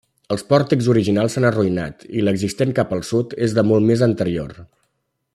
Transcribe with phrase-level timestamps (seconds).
[0.35, 4.57] Els pòrtics originals s'han arruïnat, i l'existent cap al sud és de molt més anterior.